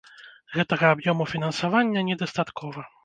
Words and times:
Гэтага 0.55 0.85
аб'ёму 0.95 1.27
фінансавання 1.33 2.03
недастаткова. 2.09 2.89